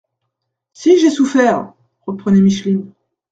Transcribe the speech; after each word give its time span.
—«Si 0.73 0.97
j’ai 0.97 1.11
souffert!…» 1.11 1.75
reprenait 2.07 2.41
Micheline. 2.41 2.91